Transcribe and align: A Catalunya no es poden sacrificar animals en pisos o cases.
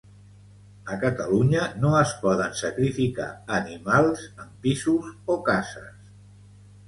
A 0.93 0.95
Catalunya 1.01 1.65
no 1.83 1.89
es 1.99 2.13
poden 2.23 2.55
sacrificar 2.61 3.27
animals 3.57 4.23
en 4.45 4.49
pisos 4.65 5.11
o 5.35 5.39
cases. 5.51 6.11